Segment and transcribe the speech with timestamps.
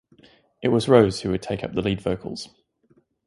[0.63, 2.49] It was Rose who would take up the lead vocals.